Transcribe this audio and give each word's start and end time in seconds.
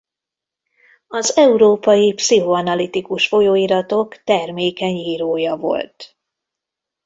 Az 1.07 1.37
európai 1.37 2.13
pszichoanalitikus 2.13 3.27
folyóiratok 3.27 4.23
termékeny 4.23 4.95
írója 4.95 5.55
volt. 5.55 6.17